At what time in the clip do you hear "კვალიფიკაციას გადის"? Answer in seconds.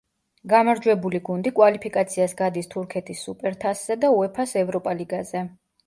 1.59-2.73